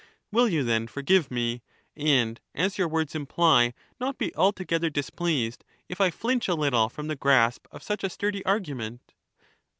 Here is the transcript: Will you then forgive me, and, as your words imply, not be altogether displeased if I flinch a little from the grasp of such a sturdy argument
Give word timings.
Will 0.31 0.49
you 0.49 0.63
then 0.63 0.87
forgive 0.87 1.29
me, 1.29 1.61
and, 1.95 2.41
as 2.55 2.75
your 2.79 2.87
words 2.87 3.13
imply, 3.13 3.75
not 3.99 4.17
be 4.17 4.33
altogether 4.35 4.89
displeased 4.89 5.63
if 5.87 6.01
I 6.01 6.09
flinch 6.09 6.47
a 6.47 6.55
little 6.55 6.89
from 6.89 7.05
the 7.07 7.15
grasp 7.15 7.67
of 7.69 7.83
such 7.83 8.03
a 8.03 8.09
sturdy 8.09 8.43
argument 8.43 9.13